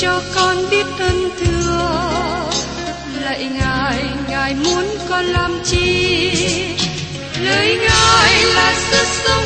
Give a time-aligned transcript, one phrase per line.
[0.00, 2.50] cho con biết ơn thương,
[3.20, 6.32] lạy ngài ngài muốn con làm chi?
[7.44, 9.45] Lời ngài là sức sống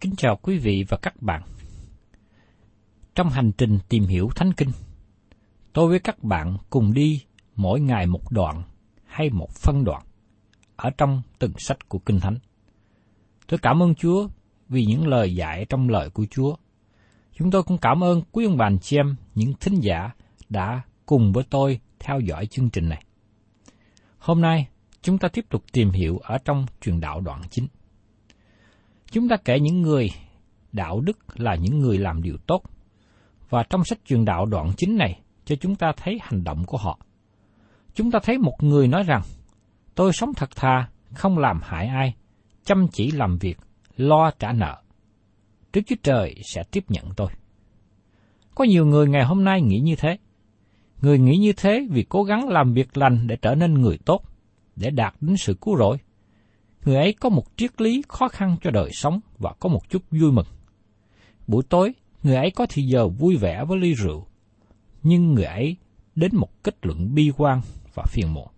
[0.00, 1.42] Kính chào quý vị và các bạn.
[3.14, 4.70] Trong hành trình tìm hiểu Thánh Kinh,
[5.72, 7.22] tôi với các bạn cùng đi
[7.56, 8.62] mỗi ngày một đoạn
[9.04, 10.02] hay một phân đoạn
[10.76, 12.38] ở trong từng sách của Kinh Thánh.
[13.46, 14.28] Tôi cảm ơn Chúa
[14.68, 16.56] vì những lời dạy trong lời của Chúa.
[17.32, 20.10] Chúng tôi cũng cảm ơn quý ông bà anh chị em, những thính giả
[20.48, 23.04] đã cùng với tôi theo dõi chương trình này.
[24.18, 24.68] Hôm nay,
[25.02, 27.66] chúng ta tiếp tục tìm hiểu ở trong truyền đạo đoạn chính.
[29.14, 30.10] Chúng ta kể những người
[30.72, 32.62] đạo đức là những người làm điều tốt,
[33.50, 36.76] và trong sách truyền đạo đoạn chính này cho chúng ta thấy hành động của
[36.76, 36.98] họ.
[37.94, 39.22] Chúng ta thấy một người nói rằng,
[39.94, 42.14] tôi sống thật thà, không làm hại ai,
[42.64, 43.58] chăm chỉ làm việc,
[43.96, 44.82] lo trả nợ.
[45.72, 47.28] trước Chúa Trời sẽ tiếp nhận tôi.
[48.54, 50.18] Có nhiều người ngày hôm nay nghĩ như thế.
[51.02, 54.22] Người nghĩ như thế vì cố gắng làm việc lành để trở nên người tốt,
[54.76, 55.96] để đạt đến sự cứu rỗi.
[56.84, 60.02] Người ấy có một triết lý khó khăn cho đời sống và có một chút
[60.10, 60.46] vui mừng.
[61.46, 64.26] Buổi tối, người ấy có thì giờ vui vẻ với ly rượu,
[65.02, 65.76] nhưng người ấy
[66.14, 67.60] đến một kết luận bi quan
[67.94, 68.48] và phiền muộn.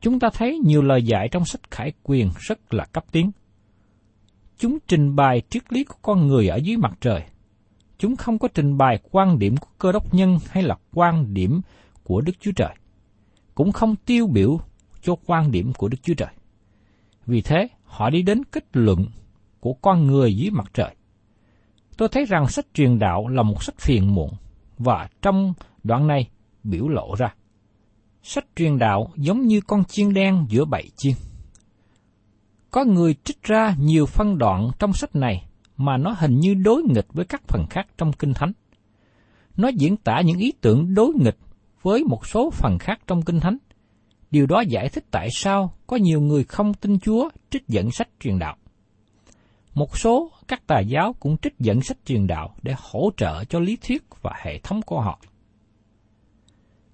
[0.00, 3.30] Chúng ta thấy nhiều lời dạy trong sách Khải Quyền rất là cấp tiến.
[4.58, 7.22] Chúng trình bày triết lý của con người ở dưới mặt trời.
[7.98, 11.60] Chúng không có trình bày quan điểm của cơ đốc nhân hay là quan điểm
[12.02, 12.74] của Đức Chúa Trời.
[13.54, 14.60] Cũng không tiêu biểu
[15.02, 16.28] cho quan điểm của Đức Chúa Trời.
[17.26, 19.06] Vì thế, họ đi đến kết luận
[19.60, 20.94] của con người dưới mặt trời.
[21.96, 24.30] Tôi thấy rằng sách truyền đạo là một sách phiền muộn,
[24.78, 25.54] và trong
[25.84, 26.28] đoạn này
[26.64, 27.34] biểu lộ ra.
[28.22, 31.14] Sách truyền đạo giống như con chiên đen giữa bầy chiên.
[32.70, 35.46] Có người trích ra nhiều phân đoạn trong sách này
[35.76, 38.52] mà nó hình như đối nghịch với các phần khác trong Kinh Thánh.
[39.56, 41.38] Nó diễn tả những ý tưởng đối nghịch
[41.82, 43.56] với một số phần khác trong Kinh Thánh.
[44.34, 48.08] Điều đó giải thích tại sao có nhiều người không tin Chúa trích dẫn sách
[48.20, 48.56] truyền đạo.
[49.74, 53.58] Một số các tà giáo cũng trích dẫn sách truyền đạo để hỗ trợ cho
[53.60, 55.20] lý thuyết và hệ thống của họ.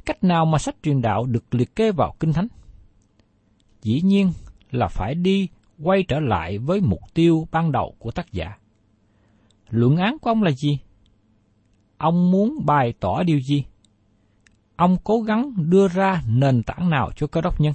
[0.04, 2.48] Cách nào mà sách truyền đạo được liệt kê vào Kinh Thánh?
[3.82, 4.32] Dĩ nhiên
[4.70, 5.48] là phải đi
[5.82, 8.56] quay trở lại với mục tiêu ban đầu của tác giả.
[9.70, 10.78] Luận án của ông là gì?
[11.98, 13.64] Ông muốn bày tỏ điều gì?
[14.80, 17.74] Ông cố gắng đưa ra nền tảng nào cho cơ đốc nhân?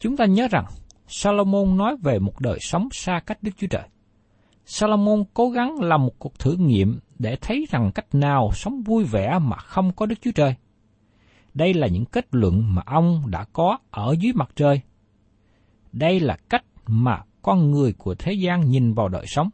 [0.00, 0.64] Chúng ta nhớ rằng,
[1.06, 3.82] Salomon nói về một đời sống xa cách Đức Chúa Trời.
[4.66, 9.04] Salomon cố gắng làm một cuộc thử nghiệm để thấy rằng cách nào sống vui
[9.04, 10.54] vẻ mà không có Đức Chúa Trời.
[11.54, 14.80] Đây là những kết luận mà ông đã có ở dưới mặt trời.
[15.92, 19.50] Đây là cách mà con người của thế gian nhìn vào đời sống.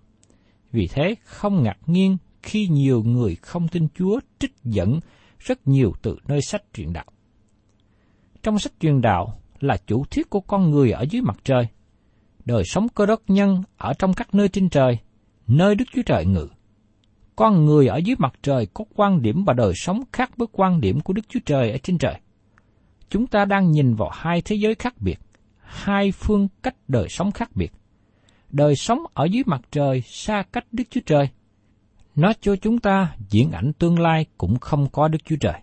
[0.73, 5.01] Vì thế, không ngạc nhiên khi nhiều người không tin Chúa trích dẫn
[5.45, 7.05] rất nhiều từ nơi sách truyền đạo.
[8.43, 11.67] Trong sách truyền đạo là chủ thuyết của con người ở dưới mặt trời,
[12.45, 14.99] đời sống cơ đốc nhân ở trong các nơi trên trời,
[15.47, 16.49] nơi Đức Chúa Trời ngự.
[17.37, 20.81] Con người ở dưới mặt trời có quan điểm và đời sống khác với quan
[20.81, 22.21] điểm của Đức Chúa Trời ở trên trời.
[23.09, 25.19] Chúng ta đang nhìn vào hai thế giới khác biệt,
[25.59, 27.73] hai phương cách đời sống khác biệt.
[28.51, 31.29] Đời sống ở dưới mặt trời xa cách Đức Chúa Trời.
[32.17, 35.61] Nó cho chúng ta diễn ảnh tương lai cũng không có Đức Chúa Trời.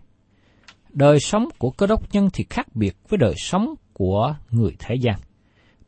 [0.92, 4.94] Đời sống của cơ đốc nhân thì khác biệt với đời sống của người thế
[5.00, 5.18] gian.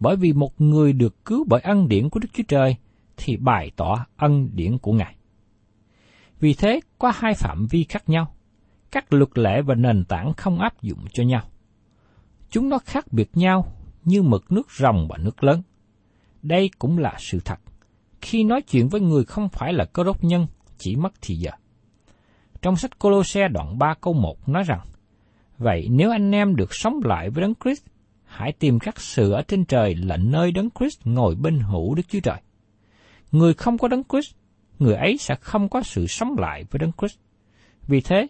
[0.01, 2.77] Bởi vì một người được cứu bởi ân điển của Đức Chúa Trời
[3.17, 5.17] thì bày tỏ ân điển của Ngài.
[6.41, 8.35] Vì thế, có hai phạm vi khác nhau.
[8.91, 11.43] Các luật lệ và nền tảng không áp dụng cho nhau.
[12.51, 13.73] Chúng nó khác biệt nhau
[14.05, 15.63] như mực nước rồng và nước lớn.
[16.43, 17.61] Đây cũng là sự thật.
[18.25, 20.47] Khi nói chuyện với người không phải là cơ đốc nhân,
[20.79, 21.51] chỉ mất thì giờ.
[22.63, 24.81] Trong sách Colosse đoạn 3 câu 1 nói rằng,
[25.59, 27.85] Vậy nếu anh em được sống lại với Đấng Christ,
[28.25, 32.03] hãy tìm các sự ở trên trời là nơi Đấng Christ ngồi bên hữu Đức
[32.09, 32.41] Chúa Trời.
[33.33, 34.35] Người không có Đấng Christ,
[34.79, 37.19] người ấy sẽ không có sự sống lại với Đấng Christ.
[37.87, 38.27] Vì thế,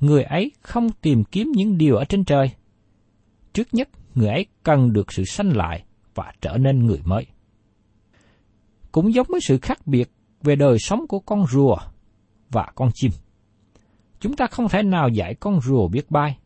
[0.00, 2.50] người ấy không tìm kiếm những điều ở trên trời.
[3.52, 5.84] Trước nhất, người ấy cần được sự sanh lại
[6.14, 7.26] và trở nên người mới.
[8.92, 10.10] Cũng giống với sự khác biệt
[10.42, 11.76] về đời sống của con rùa
[12.50, 13.10] và con chim.
[14.20, 16.38] Chúng ta không thể nào dạy con rùa biết bay,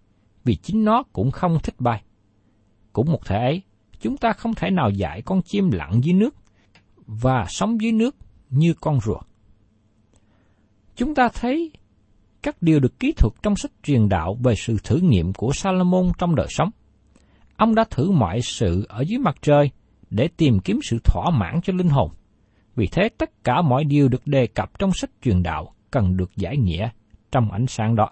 [0.45, 2.03] vì chính nó cũng không thích bay.
[2.93, 3.63] Cũng một thể ấy,
[4.01, 6.35] chúng ta không thể nào dạy con chim lặn dưới nước
[7.07, 8.17] và sống dưới nước
[8.51, 9.21] như con rùa.
[10.97, 11.71] Chúng ta thấy
[12.43, 16.13] các điều được kỹ thuật trong sách truyền đạo về sự thử nghiệm của Salomon
[16.19, 16.71] trong đời sống.
[17.57, 19.71] Ông đã thử mọi sự ở dưới mặt trời
[20.11, 22.11] để tìm kiếm sự thỏa mãn cho linh hồn.
[22.77, 26.37] Vì thế tất cả mọi điều được đề cập trong sách truyền đạo cần được
[26.37, 26.89] giải nghĩa
[27.31, 28.11] trong ánh sáng đó.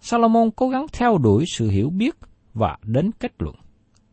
[0.00, 2.16] Salomon cố gắng theo đuổi sự hiểu biết
[2.54, 3.54] và đến kết luận.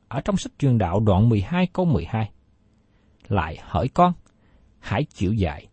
[0.08, 2.32] Ở trong sách truyền đạo đoạn 12 câu 12.
[3.28, 4.14] Lại hỏi con,
[4.80, 5.68] hãy chịu dạy.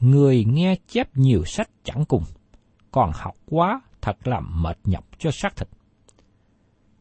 [0.00, 2.22] Người nghe chép nhiều sách chẳng cùng,
[2.90, 5.68] còn học quá thật làm mệt nhọc cho xác thịt.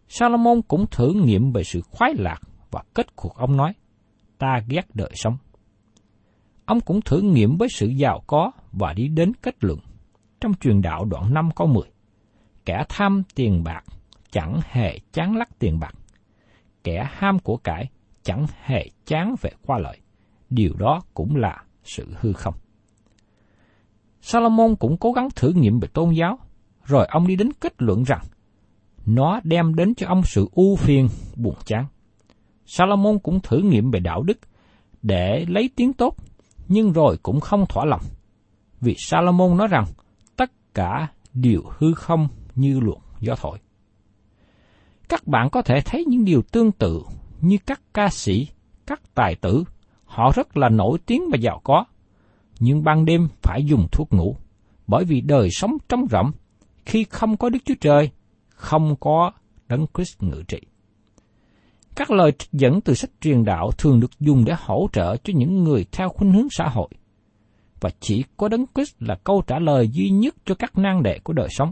[0.08, 2.40] Salomon cũng thử nghiệm về sự khoái lạc
[2.72, 3.74] và kết cuộc ông nói,
[4.38, 5.38] ta ghét đời sống.
[6.68, 9.80] Ông cũng thử nghiệm với sự giàu có và đi đến kết luận
[10.42, 11.84] trong truyền đạo đoạn 5 câu 10.
[12.66, 13.84] Kẻ tham tiền bạc
[14.31, 15.94] chẳng hề chán lắc tiền bạc.
[16.84, 17.90] Kẻ ham của cải
[18.24, 19.98] chẳng hề chán về qua lợi.
[20.50, 22.54] Điều đó cũng là sự hư không.
[24.22, 26.40] Salomon cũng cố gắng thử nghiệm về tôn giáo,
[26.84, 28.22] rồi ông đi đến kết luận rằng
[29.06, 31.86] nó đem đến cho ông sự ưu phiền, buồn chán.
[32.66, 34.38] Salomon cũng thử nghiệm về đạo đức
[35.02, 36.16] để lấy tiếng tốt,
[36.68, 38.02] nhưng rồi cũng không thỏa lòng.
[38.81, 39.86] Vì Salomon nói rằng
[40.36, 43.60] tất cả đều hư không như luồng gió thổi.
[45.10, 47.02] Các bạn có thể thấy những điều tương tự
[47.42, 48.48] như các ca sĩ,
[48.86, 49.64] các tài tử,
[50.06, 51.86] họ rất là nổi tiếng và giàu có,
[52.60, 54.36] nhưng ban đêm phải dùng thuốc ngủ,
[54.88, 56.31] bởi vì đời sống trống rỗng,
[56.86, 58.09] khi không có Đức Chúa Trời,
[58.50, 59.31] không có
[59.68, 60.59] Đấng Christ ngự trị.
[61.97, 65.33] Các lời trích dẫn từ sách truyền đạo thường được dùng để hỗ trợ cho
[65.35, 66.89] những người theo khuynh hướng xã hội.
[67.81, 71.19] Và chỉ có Đấng Christ là câu trả lời duy nhất cho các nan đề
[71.23, 71.71] của đời sống.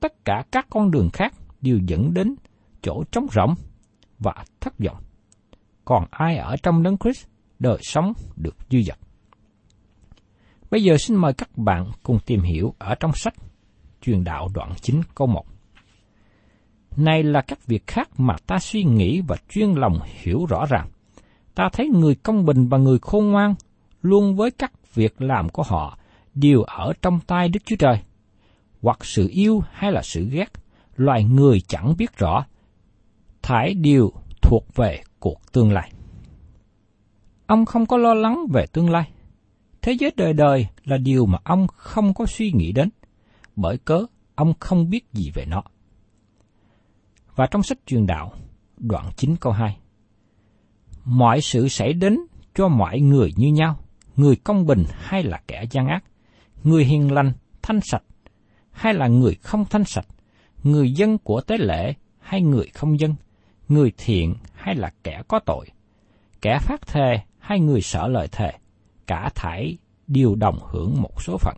[0.00, 2.34] Tất cả các con đường khác đều dẫn đến
[2.82, 3.54] chỗ trống rỗng
[4.18, 5.02] và thất vọng.
[5.84, 7.26] Còn ai ở trong Đấng Christ,
[7.58, 8.98] đời sống được dư dật.
[10.70, 13.34] Bây giờ xin mời các bạn cùng tìm hiểu ở trong sách
[14.02, 15.44] truyền đạo đoạn 9 câu 1.
[16.98, 20.88] Này là các việc khác mà ta suy nghĩ và chuyên lòng hiểu rõ ràng.
[21.54, 23.54] Ta thấy người công bình và người khôn ngoan
[24.02, 25.98] luôn với các việc làm của họ
[26.34, 28.00] đều ở trong tay Đức Chúa Trời.
[28.82, 30.46] Hoặc sự yêu hay là sự ghét,
[30.96, 32.44] loài người chẳng biết rõ.
[33.42, 34.12] Thải điều
[34.42, 35.92] thuộc về cuộc tương lai.
[37.46, 39.10] Ông không có lo lắng về tương lai.
[39.82, 42.88] Thế giới đời đời là điều mà ông không có suy nghĩ đến,
[43.56, 45.62] bởi cớ ông không biết gì về nó.
[47.38, 48.32] Và trong sách truyền đạo,
[48.76, 49.76] đoạn 9 câu 2.
[51.04, 52.18] Mọi sự xảy đến
[52.54, 53.78] cho mọi người như nhau,
[54.16, 56.04] người công bình hay là kẻ gian ác,
[56.64, 58.02] người hiền lành, thanh sạch,
[58.70, 60.06] hay là người không thanh sạch,
[60.62, 63.14] người dân của tế lễ hay người không dân,
[63.68, 65.66] người thiện hay là kẻ có tội,
[66.42, 68.52] kẻ phát thề hay người sợ lời thề,
[69.06, 71.56] cả thải đều đồng hưởng một số phận.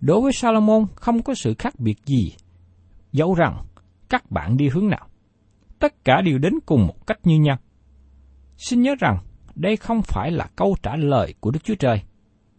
[0.00, 2.32] Đối với Salomon không có sự khác biệt gì,
[3.12, 3.64] dẫu rằng
[4.14, 5.08] các bạn đi hướng nào.
[5.78, 7.56] Tất cả đều đến cùng một cách như nhau.
[8.56, 9.18] Xin nhớ rằng,
[9.54, 12.02] đây không phải là câu trả lời của Đức Chúa Trời.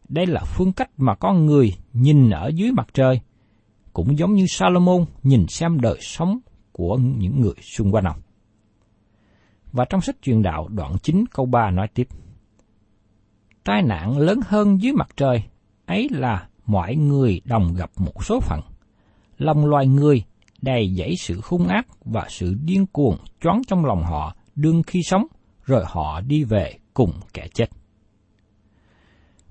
[0.09, 3.19] Đây là phương cách mà con người nhìn ở dưới mặt trời,
[3.93, 6.39] cũng giống như Salomon nhìn xem đời sống
[6.71, 8.17] của những người xung quanh ông.
[9.71, 12.07] Và trong sách truyền đạo đoạn 9 câu 3 nói tiếp.
[13.63, 15.43] Tai nạn lớn hơn dưới mặt trời,
[15.85, 18.61] ấy là mọi người đồng gặp một số phận.
[19.37, 20.23] Lòng loài người
[20.65, 24.99] đầy dẫy sự hung ác và sự điên cuồng choáng trong lòng họ đương khi
[25.03, 25.25] sống,
[25.63, 27.65] rồi họ đi về cùng kẻ chết.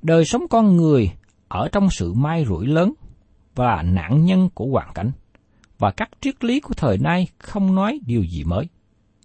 [0.02, 1.10] Đời sống con người
[1.48, 2.92] ở trong sự mai rủi lớn
[3.54, 5.10] và nạn nhân của hoàn cảnh,
[5.78, 8.68] và các triết lý của thời nay không nói điều gì mới.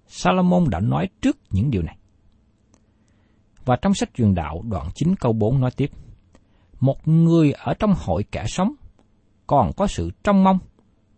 [0.07, 1.97] Salomon đã nói trước những điều này.
[3.65, 5.91] Và trong sách truyền đạo đoạn 9 câu 4 nói tiếp,
[6.79, 8.73] Một người ở trong hội kẻ sống
[9.47, 10.59] còn có sự trông mong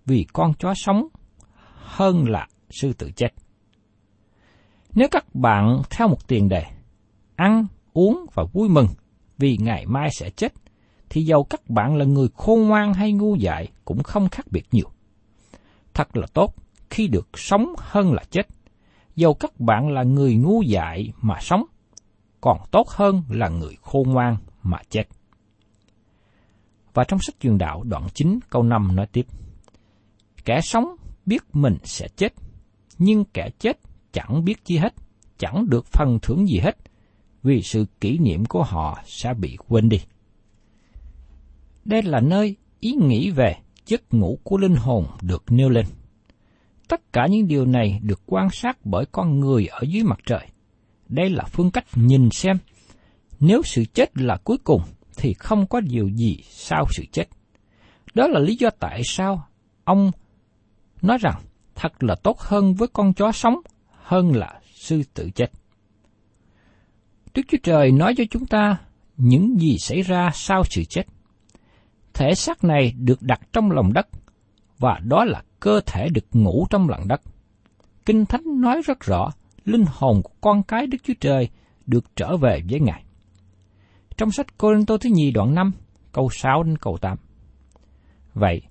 [0.05, 1.07] vì con chó sống
[1.75, 3.29] hơn là sư tử chết.
[4.93, 6.63] Nếu các bạn theo một tiền đề,
[7.35, 8.87] ăn, uống và vui mừng
[9.37, 10.53] vì ngày mai sẽ chết,
[11.09, 14.65] thì dầu các bạn là người khôn ngoan hay ngu dại cũng không khác biệt
[14.71, 14.89] nhiều.
[15.93, 16.55] Thật là tốt
[16.89, 18.47] khi được sống hơn là chết.
[19.15, 21.63] Dầu các bạn là người ngu dại mà sống,
[22.41, 25.03] còn tốt hơn là người khôn ngoan mà chết.
[26.93, 29.25] Và trong sách truyền đạo đoạn 9 câu 5 nói tiếp.
[30.45, 30.95] Kẻ sống
[31.25, 32.33] biết mình sẽ chết,
[32.97, 33.79] nhưng kẻ chết
[34.11, 34.93] chẳng biết chi hết,
[35.37, 36.77] chẳng được phần thưởng gì hết,
[37.43, 39.97] vì sự kỷ niệm của họ sẽ bị quên đi.
[41.85, 43.55] Đây là nơi ý nghĩ về
[43.85, 45.85] giấc ngủ của linh hồn được nêu lên.
[46.87, 50.47] Tất cả những điều này được quan sát bởi con người ở dưới mặt trời.
[51.07, 52.57] Đây là phương cách nhìn xem,
[53.39, 54.81] nếu sự chết là cuối cùng
[55.17, 57.25] thì không có điều gì sau sự chết.
[58.13, 59.47] Đó là lý do tại sao
[59.83, 60.11] ông
[61.01, 61.41] nói rằng
[61.75, 63.55] thật là tốt hơn với con chó sống
[64.01, 65.51] hơn là sư tử chết.
[67.33, 68.77] Đức Chúa Trời nói cho chúng ta
[69.17, 71.03] những gì xảy ra sau sự chết.
[72.13, 74.07] Thể xác này được đặt trong lòng đất,
[74.79, 77.21] và đó là cơ thể được ngủ trong lòng đất.
[78.05, 79.29] Kinh Thánh nói rất rõ,
[79.65, 81.49] linh hồn của con cái Đức Chúa Trời
[81.85, 83.03] được trở về với Ngài.
[84.17, 85.71] Trong sách Cô Tô thứ nhì đoạn 5,
[86.11, 87.17] câu 6 đến câu 8.
[88.33, 88.61] Vậy,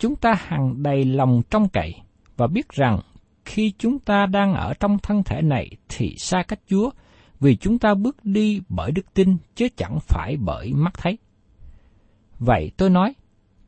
[0.00, 1.94] chúng ta hằng đầy lòng trong cậy
[2.36, 3.00] và biết rằng
[3.44, 6.90] khi chúng ta đang ở trong thân thể này thì xa cách Chúa,
[7.40, 11.18] vì chúng ta bước đi bởi đức tin chứ chẳng phải bởi mắt thấy.
[12.38, 13.14] Vậy tôi nói,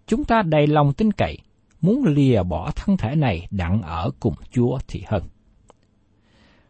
[0.07, 1.39] chúng ta đầy lòng tin cậy,
[1.81, 5.23] muốn lìa bỏ thân thể này đặng ở cùng Chúa thì hơn.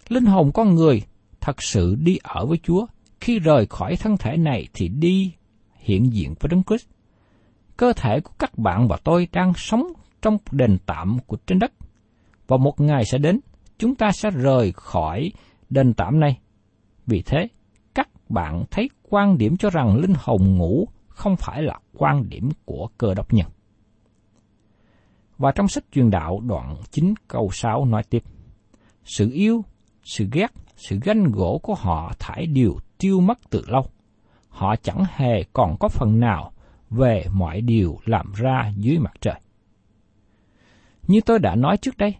[0.09, 1.02] Linh hồn con người
[1.40, 2.87] thật sự đi ở với Chúa,
[3.21, 5.33] khi rời khỏi thân thể này thì đi
[5.78, 6.91] hiện diện với Đấng Christ.
[7.76, 9.87] Cơ thể của các bạn và tôi đang sống
[10.23, 11.73] trong đền tạm của trên đất
[12.47, 13.41] và một ngày sẽ đến,
[13.79, 15.33] chúng ta sẽ rời khỏi
[15.71, 16.38] đền tạm này.
[17.07, 17.49] Vì thế,
[17.95, 22.49] các bạn thấy quan điểm cho rằng linh hồn ngủ không phải là quan điểm
[22.64, 23.47] của cơ đốc nhân.
[25.38, 28.23] Và trong sách truyền đạo đoạn 9 câu 6 nói tiếp,
[29.05, 29.64] Sự yêu,
[30.05, 33.83] sự ghét, sự ganh gỗ của họ thải điều tiêu mất từ lâu.
[34.49, 36.51] Họ chẳng hề còn có phần nào
[36.92, 39.40] về mọi điều làm ra dưới mặt trời.
[41.08, 42.14] Như tôi đã nói trước đây,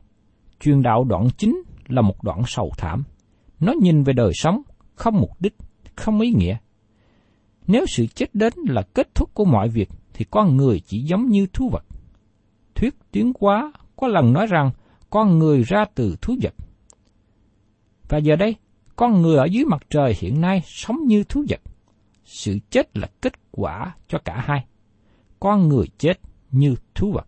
[0.63, 3.05] Truyền đạo đoạn chính là một đoạn sầu thảm.
[3.61, 4.63] Nó nhìn về đời sống,
[4.95, 5.55] không mục đích,
[5.97, 6.57] không ý nghĩa.
[7.67, 11.29] Nếu sự chết đến là kết thúc của mọi việc, thì con người chỉ giống
[11.29, 11.85] như thú vật.
[12.75, 14.71] Thuyết tiến quá có lần nói rằng
[15.11, 16.55] con người ra từ thú vật.
[18.09, 18.57] Và giờ đây,
[18.97, 21.61] con người ở dưới mặt trời hiện nay sống như thú vật.
[22.25, 24.67] Sự chết là kết quả cho cả hai.
[25.41, 27.27] Con người chết như thú vật.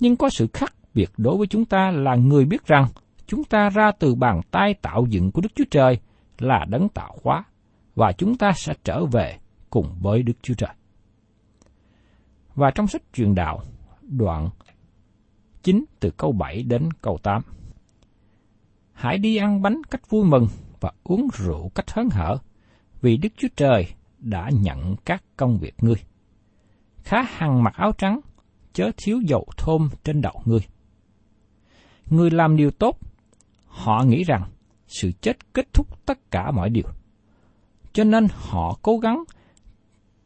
[0.00, 2.86] Nhưng có sự khác biệt đối với chúng ta là người biết rằng
[3.26, 5.98] chúng ta ra từ bàn tay tạo dựng của Đức Chúa Trời
[6.38, 7.44] là đấng tạo hóa,
[7.94, 9.38] và chúng ta sẽ trở về
[9.70, 10.70] cùng với Đức Chúa Trời.
[12.54, 13.62] Và trong sách truyền đạo,
[14.02, 14.50] đoạn
[15.62, 17.42] 9 từ câu 7 đến câu 8.
[18.92, 20.46] Hãy đi ăn bánh cách vui mừng
[20.80, 22.38] và uống rượu cách hớn hở,
[23.00, 23.86] vì Đức Chúa Trời
[24.22, 25.96] đã nhận các công việc ngươi.
[26.98, 28.20] Khá hằng mặc áo trắng,
[28.72, 30.60] chớ thiếu dầu thơm trên đầu ngươi
[32.12, 32.98] người làm điều tốt,
[33.66, 34.42] họ nghĩ rằng
[34.86, 36.86] sự chết kết thúc tất cả mọi điều.
[37.92, 39.24] Cho nên họ cố gắng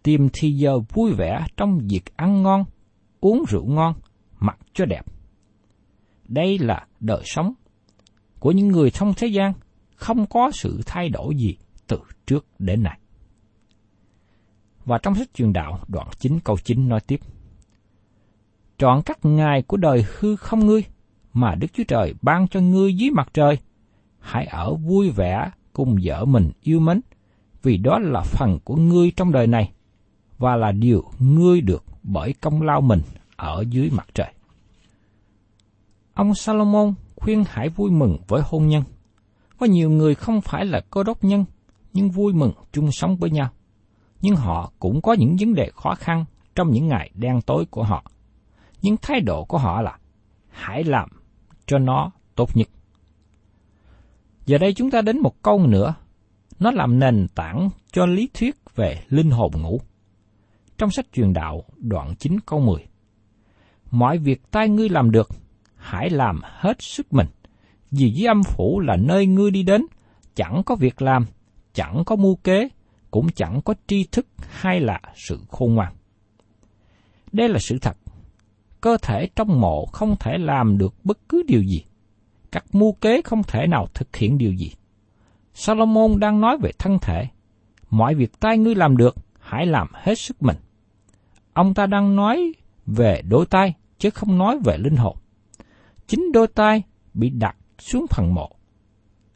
[0.03, 2.65] tìm thì giờ vui vẻ trong việc ăn ngon,
[3.21, 3.95] uống rượu ngon,
[4.39, 5.03] mặc cho đẹp.
[6.29, 7.53] Đây là đời sống
[8.39, 9.53] của những người trong thế gian,
[9.95, 12.99] không có sự thay đổi gì từ trước đến nay.
[14.87, 17.21] Và trong sách truyền đạo đoạn 9 câu 9 nói tiếp.
[18.79, 20.85] Trọn các ngày của đời hư không ngươi,
[21.33, 23.59] mà Đức Chúa Trời ban cho ngươi dưới mặt trời,
[24.19, 27.01] hãy ở vui vẻ cùng vợ mình yêu mến,
[27.63, 29.73] vì đó là phần của ngươi trong đời này,
[30.39, 33.01] và là điều ngươi được bởi công lao mình
[33.37, 34.33] ở dưới mặt trời.
[36.15, 38.83] Ông Salomon khuyên hãy vui mừng với hôn nhân.
[39.59, 41.45] Có nhiều người không phải là cơ đốc nhân,
[41.93, 43.51] nhưng vui mừng chung sống với nhau.
[44.21, 47.83] Nhưng họ cũng có những vấn đề khó khăn trong những ngày đen tối của
[47.83, 48.05] họ.
[48.83, 49.99] Nhưng thái độ của họ là
[50.49, 51.09] hãy làm
[51.67, 52.69] cho nó tốt nhất.
[54.47, 55.95] Giờ đây chúng ta đến một câu nữa,
[56.59, 59.81] nó làm nền tảng cho lý thuyết về linh hồn ngủ.
[60.79, 62.87] Trong sách truyền đạo đoạn 9 câu 10
[63.91, 65.29] Mọi việc tai ngươi làm được,
[65.77, 67.27] hãy làm hết sức mình,
[67.91, 69.87] vì dưới âm phủ là nơi ngươi đi đến,
[70.35, 71.27] chẳng có việc làm,
[71.73, 72.69] chẳng có mưu kế,
[73.17, 75.95] cũng chẳng có tri thức hay là sự khôn ngoan.
[77.33, 77.97] Đây là sự thật.
[78.81, 81.85] Cơ thể trong mộ không thể làm được bất cứ điều gì.
[82.53, 84.73] Các mưu kế không thể nào thực hiện điều gì.
[85.55, 87.29] Salomon đang nói về thân thể.
[87.91, 90.57] Mọi việc tay ngươi làm được, hãy làm hết sức mình.
[91.53, 92.53] Ông ta đang nói
[92.87, 95.17] về đôi tay, chứ không nói về linh hồn.
[96.07, 96.83] Chính đôi tay
[97.15, 98.51] bị đặt xuống phần mộ.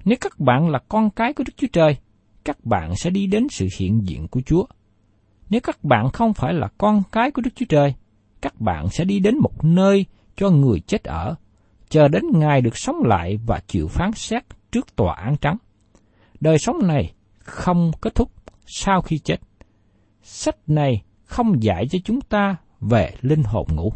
[0.04, 1.96] Nếu các bạn là con cái của Đức Chúa Trời,
[2.44, 4.64] các bạn sẽ đi đến sự hiện diện của Chúa.
[5.50, 7.94] Nếu các bạn không phải là con cái của Đức Chúa Trời,
[8.42, 10.06] các bạn sẽ đi đến một nơi
[10.37, 11.35] cho người chết ở,
[11.88, 15.56] chờ đến ngày được sống lại và chịu phán xét trước tòa án trắng.
[16.40, 18.30] Đời sống này không kết thúc
[18.66, 19.37] sau khi chết.
[20.23, 23.92] Sách này không dạy cho chúng ta về linh hồn ngủ.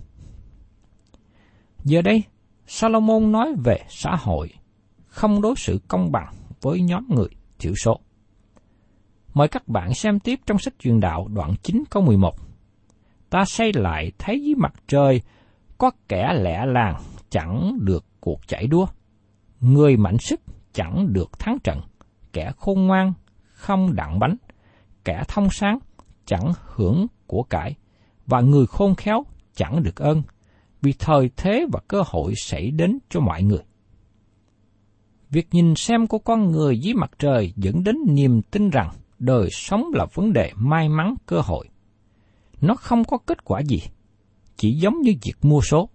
[1.84, 2.22] Giờ đây,
[2.66, 4.50] Salomon nói về xã hội,
[5.06, 8.00] không đối xử công bằng với nhóm người thiểu số.
[9.34, 12.34] Mời các bạn xem tiếp trong sách truyền đạo đoạn 9 câu 11.
[13.30, 15.20] Ta xây lại thấy dưới mặt trời,
[15.78, 18.86] có kẻ lẻ làng chẳng được cuộc chạy đua.
[19.60, 20.40] Người mạnh sức
[20.72, 21.80] chẳng được thắng trận.
[22.32, 23.12] Kẻ khôn ngoan
[23.52, 24.36] không đặng bánh.
[25.04, 25.78] Kẻ thông sáng
[26.26, 27.74] chẳng hưởng của cải.
[28.26, 30.22] Và người khôn khéo chẳng được ơn.
[30.82, 33.62] Vì thời thế và cơ hội xảy đến cho mọi người.
[35.30, 39.48] Việc nhìn xem của con người dưới mặt trời dẫn đến niềm tin rằng đời
[39.52, 41.68] sống là vấn đề may mắn cơ hội.
[42.60, 43.82] Nó không có kết quả gì,
[44.56, 45.88] chỉ giống như việc mua số.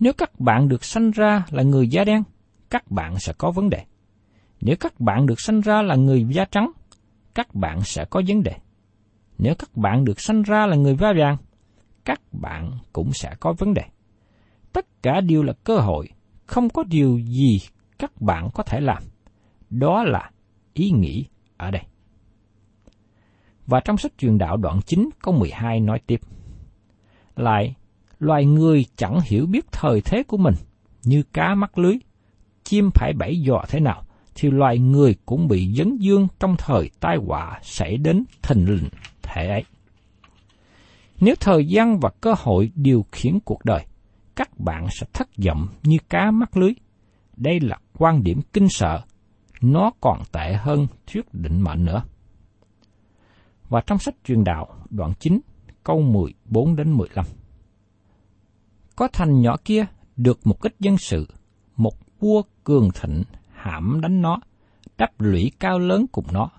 [0.00, 2.22] Nếu các bạn được sanh ra là người da đen,
[2.70, 3.84] các bạn sẽ có vấn đề.
[4.60, 6.70] Nếu các bạn được sanh ra là người da trắng,
[7.34, 8.54] các bạn sẽ có vấn đề.
[9.38, 11.36] Nếu các bạn được sanh ra là người da vàng,
[12.04, 13.82] các bạn cũng sẽ có vấn đề.
[14.72, 16.08] Tất cả đều là cơ hội,
[16.46, 17.60] không có điều gì
[17.98, 19.02] các bạn có thể làm.
[19.70, 20.30] Đó là
[20.74, 21.82] ý nghĩ ở đây.
[23.66, 26.20] Và trong sách truyền đạo đoạn 9 câu 12 nói tiếp.
[27.36, 27.74] Lại,
[28.18, 30.54] loài người chẳng hiểu biết thời thế của mình,
[31.04, 31.94] như cá mắc lưới,
[32.64, 34.02] chim phải bẫy dò thế nào,
[34.34, 38.88] thì loài người cũng bị dấn dương trong thời tai họa xảy đến thình lình
[39.22, 39.64] thể ấy.
[41.20, 43.84] Nếu thời gian và cơ hội điều khiển cuộc đời,
[44.36, 46.72] các bạn sẽ thất vọng như cá mắc lưới.
[47.36, 49.00] Đây là quan điểm kinh sợ,
[49.60, 52.02] nó còn tệ hơn thuyết định mệnh nữa.
[53.68, 55.40] Và trong sách truyền đạo đoạn 9
[55.84, 57.24] câu 14 đến 15.
[58.96, 61.26] Có thành nhỏ kia được một ít dân sự,
[61.76, 64.40] một vua cường thịnh hãm đánh nó,
[64.98, 66.50] đắp lũy cao lớn cùng nó.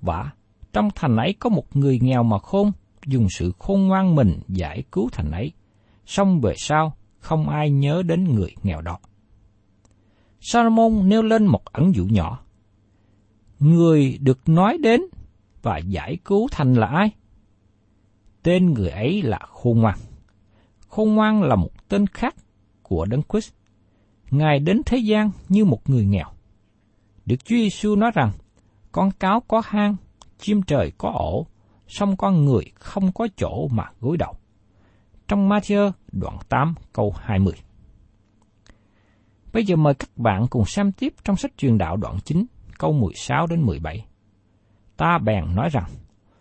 [0.00, 0.30] Và
[0.72, 2.72] trong thành ấy có một người nghèo mà khôn,
[3.06, 5.52] dùng sự khôn ngoan mình giải cứu thành ấy.
[6.06, 8.98] Xong về sau, không ai nhớ đến người nghèo đó.
[10.40, 12.40] Salomon nêu lên một ẩn dụ nhỏ.
[13.58, 15.00] Người được nói đến
[15.62, 17.10] và giải cứu thành là ai?
[18.42, 19.98] Tên người ấy là Khôn Ngoan.
[20.88, 22.34] Khôn Ngoan là một tên khác
[22.82, 23.52] của Đấng Christ.
[24.30, 26.26] Ngài đến thế gian như một người nghèo.
[27.26, 28.30] Được Chúa Giêsu nói rằng,
[28.92, 29.96] con cáo có hang,
[30.38, 31.46] chim trời có ổ,
[31.86, 34.34] song con người không có chỗ mà gối đầu.
[35.28, 37.54] Trong Matthew đoạn 8 câu 20.
[39.52, 42.44] Bây giờ mời các bạn cùng xem tiếp trong sách truyền đạo đoạn 9
[42.78, 44.04] câu 16 đến 17
[44.96, 45.90] ta bèn nói rằng,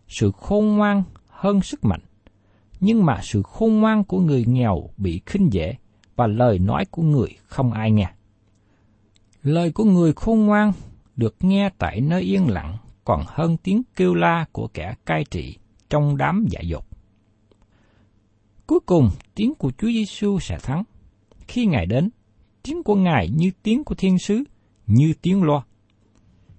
[0.08, 2.02] sự khôn ngoan hơn sức mạnh,
[2.80, 5.76] nhưng mà sự khôn ngoan của người nghèo bị khinh dễ
[6.16, 8.12] và lời nói của người không ai nghe.
[9.44, 10.72] Lời của người khôn ngoan
[11.16, 15.58] được nghe tại nơi yên lặng còn hơn tiếng kêu la của kẻ cai trị
[15.90, 16.84] trong đám dạ dột.
[18.68, 20.84] Cuối cùng, tiếng của Chúa Giêsu sẽ thắng.
[21.48, 22.10] Khi Ngài đến,
[22.64, 24.44] tiếng của Ngài như tiếng của thiên sứ,
[24.88, 25.62] như tiếng loa.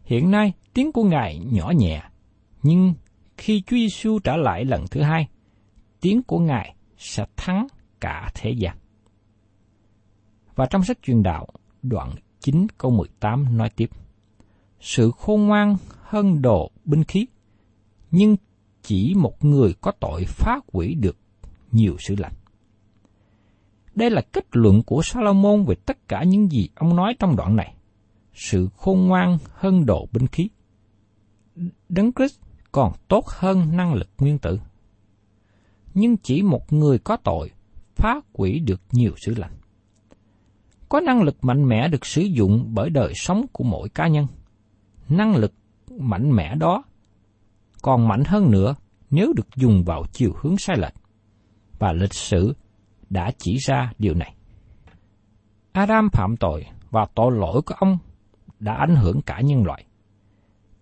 [0.05, 2.03] Hiện nay, Tiếng của Ngài nhỏ nhẹ,
[2.63, 2.95] nhưng
[3.37, 5.29] khi Chúa Giêsu trở lại lần thứ hai,
[6.01, 7.67] tiếng của Ngài sẽ thắng
[8.01, 8.77] cả thế gian.
[10.55, 11.47] Và trong sách truyền đạo,
[11.83, 13.91] đoạn 9 câu 18 nói tiếp,
[14.81, 17.27] sự khôn ngoan hơn đồ binh khí,
[18.11, 18.37] nhưng
[18.83, 21.17] chỉ một người có tội phá hủy được
[21.73, 22.33] nhiều sự lành.
[23.95, 27.57] Đây là kết luận của Salomon về tất cả những gì ông nói trong đoạn
[27.57, 27.75] này.
[28.35, 30.49] Sự khôn ngoan hơn đồ binh khí.
[31.89, 32.41] Đấng Christ
[32.73, 34.61] còn tốt hơn năng lực nguyên tử.
[35.95, 37.51] Nhưng chỉ một người có tội,
[37.95, 39.53] phá hủy được nhiều sự lành.
[40.89, 44.27] Có năng lực mạnh mẽ được sử dụng bởi đời sống của mỗi cá nhân.
[45.09, 45.53] Năng lực
[45.99, 46.85] mạnh mẽ đó
[47.83, 48.75] còn mạnh hơn nữa
[49.11, 50.95] nếu được dùng vào chiều hướng sai lệch.
[51.79, 52.55] Và lịch sử
[53.11, 54.35] đã chỉ ra điều này.
[55.73, 57.99] Adam phạm tội và tội lỗi của ông
[58.59, 59.85] đã ảnh hưởng cả nhân loại.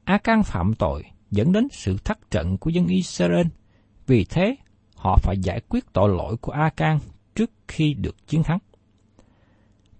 [0.05, 3.47] A-can phạm tội dẫn đến sự thất trận của dân Israel,
[4.07, 4.57] vì thế
[4.97, 6.99] họ phải giải quyết tội lỗi của A-can
[7.35, 8.59] trước khi được chiến thắng.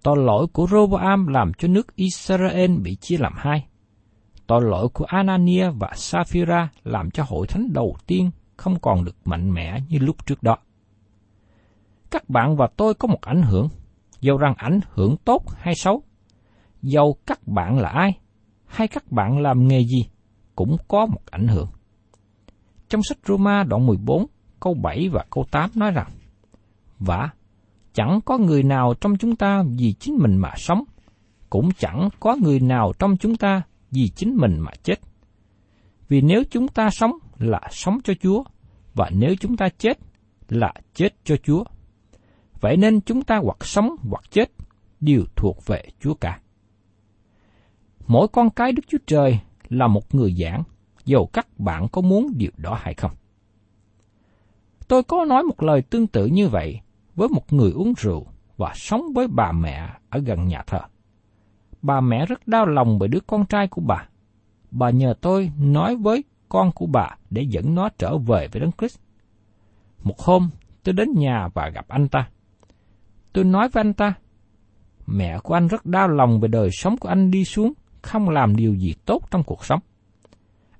[0.03, 3.67] Tội lỗi của Roboam làm cho nước Israel bị chia làm hai.
[4.47, 9.15] Tội lỗi của Anania và Sapphira làm cho hội thánh đầu tiên không còn được
[9.25, 10.57] mạnh mẽ như lúc trước đó.
[12.11, 13.69] Các bạn và tôi có một ảnh hưởng,
[14.21, 16.03] dầu rằng ảnh hưởng tốt hay xấu.
[16.81, 18.19] Dầu các bạn là ai,
[18.71, 20.05] hay các bạn làm nghề gì,
[20.55, 21.67] cũng có một ảnh hưởng.
[22.89, 24.25] Trong sách Roma đoạn 14,
[24.59, 26.09] câu 7 và câu 8 nói rằng,
[26.99, 27.29] Và
[27.93, 30.83] chẳng có người nào trong chúng ta vì chính mình mà sống,
[31.49, 34.95] cũng chẳng có người nào trong chúng ta vì chính mình mà chết.
[36.09, 38.43] Vì nếu chúng ta sống là sống cho Chúa,
[38.93, 39.99] và nếu chúng ta chết
[40.49, 41.63] là chết cho Chúa.
[42.61, 44.51] Vậy nên chúng ta hoặc sống hoặc chết
[44.99, 46.39] đều thuộc về Chúa cả.
[48.11, 50.63] Mỗi con cái Đức Chúa Trời là một người giảng,
[51.05, 53.11] dầu các bạn có muốn điều đó hay không.
[54.87, 56.79] Tôi có nói một lời tương tự như vậy
[57.15, 58.25] với một người uống rượu
[58.57, 60.79] và sống với bà mẹ ở gần nhà thờ.
[61.81, 64.07] Bà mẹ rất đau lòng bởi đứa con trai của bà.
[64.71, 68.71] Bà nhờ tôi nói với con của bà để dẫn nó trở về với Đấng
[68.77, 68.99] Christ.
[70.03, 70.49] Một hôm,
[70.83, 72.29] tôi đến nhà và gặp anh ta.
[73.33, 74.13] Tôi nói với anh ta,
[75.07, 78.55] mẹ của anh rất đau lòng về đời sống của anh đi xuống, không làm
[78.55, 79.79] điều gì tốt trong cuộc sống.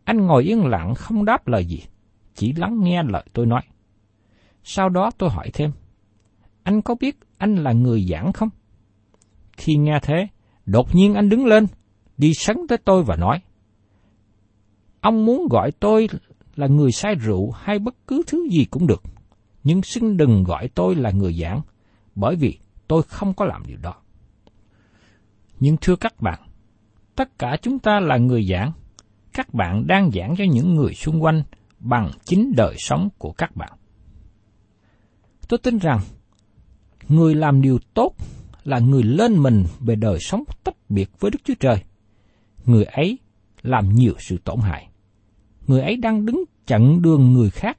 [0.03, 1.83] Anh ngồi yên lặng không đáp lời gì,
[2.35, 3.61] chỉ lắng nghe lời tôi nói.
[4.63, 5.71] Sau đó tôi hỏi thêm,
[6.63, 8.49] anh có biết anh là người giảng không?
[9.57, 10.27] Khi nghe thế,
[10.65, 11.67] đột nhiên anh đứng lên,
[12.17, 13.41] đi sấn tới tôi và nói,
[15.01, 16.07] Ông muốn gọi tôi
[16.55, 19.03] là người say rượu hay bất cứ thứ gì cũng được,
[19.63, 21.61] nhưng xin đừng gọi tôi là người giảng,
[22.15, 22.57] bởi vì
[22.87, 23.93] tôi không có làm điều đó.
[25.59, 26.39] Nhưng thưa các bạn,
[27.15, 28.71] tất cả chúng ta là người giảng,
[29.33, 31.43] các bạn đang giảng cho những người xung quanh
[31.79, 33.71] bằng chính đời sống của các bạn.
[35.47, 35.99] Tôi tin rằng,
[37.07, 38.15] người làm điều tốt
[38.63, 41.83] là người lên mình về đời sống tách biệt với Đức Chúa Trời.
[42.65, 43.19] Người ấy
[43.61, 44.87] làm nhiều sự tổn hại.
[45.67, 47.77] Người ấy đang đứng chặn đường người khác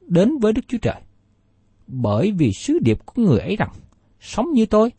[0.00, 1.00] đến với Đức Chúa Trời.
[1.86, 3.70] Bởi vì sứ điệp của người ấy rằng,
[4.20, 4.92] sống như tôi,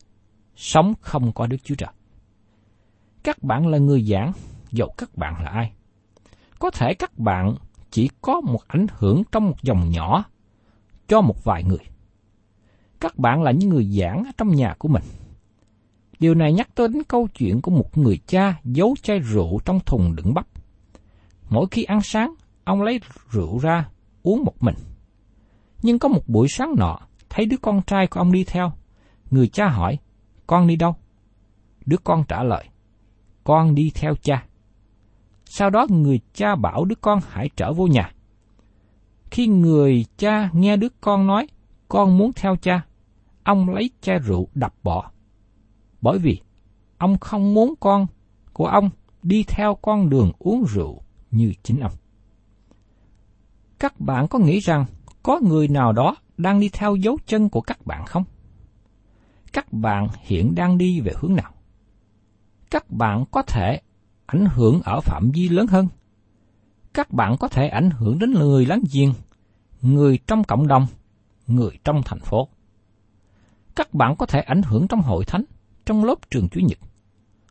[0.56, 1.90] sống không có Đức Chúa Trời.
[3.22, 4.32] Các bạn là người giảng,
[4.72, 5.72] dẫu các bạn là ai.
[6.58, 7.54] Có thể các bạn
[7.90, 10.24] chỉ có một ảnh hưởng trong một dòng nhỏ
[11.08, 11.84] cho một vài người.
[13.00, 15.02] Các bạn là những người giảng trong nhà của mình.
[16.18, 19.80] Điều này nhắc tôi đến câu chuyện của một người cha giấu chai rượu trong
[19.80, 20.46] thùng đựng bắp.
[21.50, 23.88] Mỗi khi ăn sáng, ông lấy rượu ra
[24.22, 24.74] uống một mình.
[25.82, 26.98] Nhưng có một buổi sáng nọ,
[27.30, 28.72] thấy đứa con trai của ông đi theo.
[29.30, 29.98] Người cha hỏi,
[30.46, 30.94] con đi đâu?
[31.86, 32.64] Đứa con trả lời,
[33.44, 34.46] con đi theo cha.
[35.44, 38.12] Sau đó người cha bảo đứa con hãy trở vô nhà.
[39.30, 41.46] Khi người cha nghe đứa con nói,
[41.88, 42.82] con muốn theo cha,
[43.42, 45.10] ông lấy chai rượu đập bỏ.
[46.00, 46.40] Bởi vì
[46.98, 48.06] ông không muốn con
[48.52, 48.90] của ông
[49.22, 51.92] đi theo con đường uống rượu như chính ông.
[53.78, 54.84] Các bạn có nghĩ rằng
[55.22, 58.24] có người nào đó đang đi theo dấu chân của các bạn không?
[59.52, 61.52] Các bạn hiện đang đi về hướng nào?
[62.70, 63.80] Các bạn có thể
[64.26, 65.88] ảnh hưởng ở phạm vi lớn hơn.
[66.94, 69.12] Các bạn có thể ảnh hưởng đến người láng giềng,
[69.82, 70.86] người trong cộng đồng,
[71.46, 72.48] người trong thành phố.
[73.76, 75.44] Các bạn có thể ảnh hưởng trong hội thánh,
[75.86, 76.78] trong lớp trường Chủ nhật.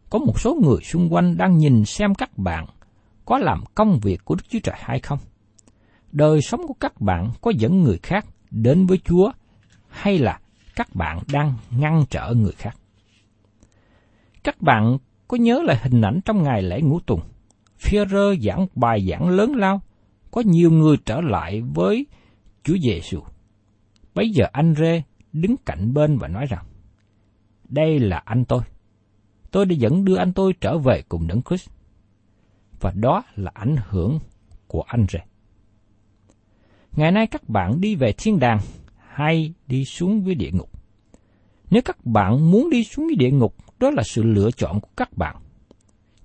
[0.10, 2.66] Có một số người xung quanh đang nhìn xem các bạn
[3.26, 5.20] có làm công việc của Đức Chúa Trời hay không?
[6.12, 9.32] Đời sống của các bạn có dẫn người khác đến với Chúa
[9.90, 10.40] hay là
[10.76, 12.78] các bạn đang ngăn trở người khác?
[14.44, 14.98] Các bạn
[15.30, 17.20] có nhớ lại hình ảnh trong ngày lễ ngũ tuần?
[17.80, 19.82] Führer giảng bài giảng lớn lao,
[20.32, 22.06] có nhiều người trở lại với
[22.64, 23.20] Chúa Giêsu.
[24.16, 26.66] Bây giờ anh Rê đứng cạnh bên và nói rằng,
[27.70, 28.62] đây là anh tôi.
[29.52, 31.70] Tôi đã dẫn đưa anh tôi trở về cùng Đấng Christ.
[32.80, 34.20] và đó là ảnh hưởng
[34.68, 35.20] của Anh-rê.
[36.96, 38.60] Ngày nay các bạn đi về thiên đàng
[39.08, 40.70] hay đi xuống với địa ngục.
[41.72, 44.90] Nếu các bạn muốn đi xuống với địa ngục, đó là sự lựa chọn của
[44.98, 45.36] các bạn.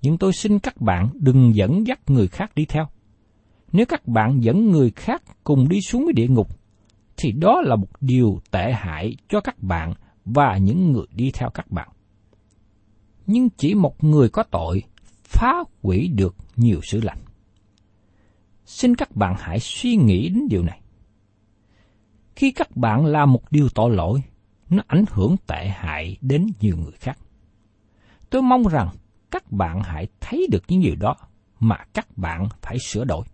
[0.01, 2.87] Nhưng tôi xin các bạn đừng dẫn dắt người khác đi theo.
[3.71, 6.47] Nếu các bạn dẫn người khác cùng đi xuống với địa ngục,
[7.17, 9.93] thì đó là một điều tệ hại cho các bạn
[10.25, 11.89] và những người đi theo các bạn.
[13.27, 14.83] Nhưng chỉ một người có tội
[15.23, 17.19] phá hủy được nhiều sự lành.
[18.65, 20.81] Xin các bạn hãy suy nghĩ đến điều này.
[22.35, 24.21] Khi các bạn làm một điều tội lỗi,
[24.69, 27.17] nó ảnh hưởng tệ hại đến nhiều người khác.
[28.35, 28.89] Tôi mong rằng
[29.31, 31.15] các bạn hãy thấy được những điều đó
[31.59, 33.25] mà các bạn phải sửa đổi.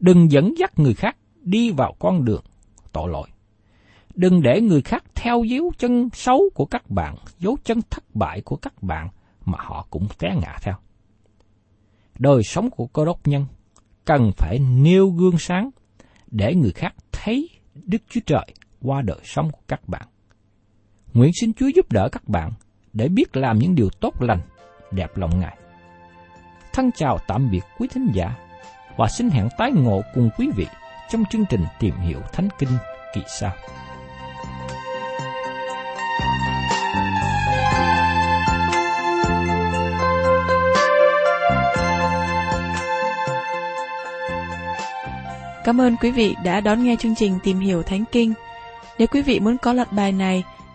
[0.00, 2.44] Đừng dẫn dắt người khác đi vào con đường
[2.92, 3.28] tội lỗi.
[4.14, 8.42] Đừng để người khác theo dấu chân xấu của các bạn, dấu chân thất bại
[8.44, 9.08] của các bạn
[9.44, 10.74] mà họ cũng té ngã theo.
[12.18, 13.46] Đời sống của cơ đốc nhân
[14.04, 15.70] cần phải nêu gương sáng
[16.26, 18.46] để người khác thấy Đức Chúa Trời
[18.80, 20.08] qua đời sống của các bạn.
[21.12, 22.52] Nguyện xin Chúa giúp đỡ các bạn
[22.92, 24.40] để biết làm những điều tốt lành,
[24.90, 25.56] đẹp lòng Ngài.
[26.72, 28.34] Thân chào tạm biệt quý thính giả
[28.96, 30.66] và xin hẹn tái ngộ cùng quý vị
[31.10, 32.68] trong chương trình tìm hiểu Thánh Kinh
[33.14, 33.52] kỳ sau.
[45.64, 48.34] Cảm ơn quý vị đã đón nghe chương trình Tìm hiểu Thánh Kinh.
[48.98, 50.44] Nếu quý vị muốn có loạt bài này,